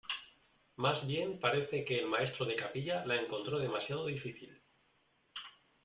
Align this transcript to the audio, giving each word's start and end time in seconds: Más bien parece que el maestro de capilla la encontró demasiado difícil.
Más 0.77 1.05
bien 1.05 1.39
parece 1.39 1.85
que 1.85 1.99
el 1.99 2.07
maestro 2.07 2.47
de 2.47 2.55
capilla 2.55 3.05
la 3.05 3.21
encontró 3.21 3.59
demasiado 3.59 4.07
difícil. 4.07 4.59